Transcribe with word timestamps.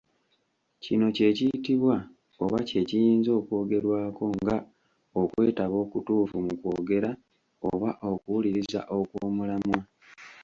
Kino 0.83 1.05
kye 1.15 1.29
kiyitibwa 1.37 1.95
oba 2.43 2.59
kye 2.69 2.81
kiyinza 2.89 3.31
okwogerwako 3.39 4.23
nga 4.39 4.57
okwetaba 5.21 5.75
okutuufu 5.85 6.35
mu 6.45 6.53
kwogera, 6.61 7.09
oba 7.69 7.89
okuwuliriza 8.11 8.81
okw'omulamwa. 8.97 9.79